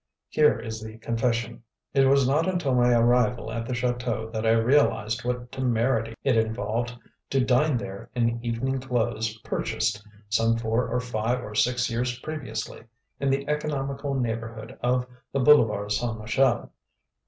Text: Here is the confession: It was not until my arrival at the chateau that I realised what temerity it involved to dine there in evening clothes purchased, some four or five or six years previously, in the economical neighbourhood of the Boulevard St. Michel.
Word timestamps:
Here 0.29 0.57
is 0.57 0.81
the 0.81 0.97
confession: 0.97 1.61
It 1.93 2.05
was 2.07 2.27
not 2.27 2.49
until 2.49 2.73
my 2.73 2.91
arrival 2.91 3.51
at 3.51 3.67
the 3.67 3.75
chateau 3.75 4.31
that 4.31 4.47
I 4.47 4.51
realised 4.53 5.23
what 5.23 5.51
temerity 5.51 6.15
it 6.23 6.35
involved 6.35 6.97
to 7.29 7.45
dine 7.45 7.77
there 7.77 8.09
in 8.15 8.43
evening 8.43 8.79
clothes 8.79 9.37
purchased, 9.43 10.03
some 10.27 10.57
four 10.57 10.87
or 10.87 11.01
five 11.01 11.43
or 11.43 11.53
six 11.53 11.87
years 11.87 12.17
previously, 12.17 12.81
in 13.19 13.29
the 13.29 13.47
economical 13.47 14.15
neighbourhood 14.15 14.75
of 14.81 15.05
the 15.31 15.39
Boulevard 15.39 15.91
St. 15.91 16.19
Michel. 16.19 16.71